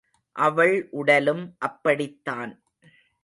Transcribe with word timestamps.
அவள் 0.35 0.87
உடலும் 0.91 1.43
அப்படித் 1.59 2.17
தான். 2.23 2.53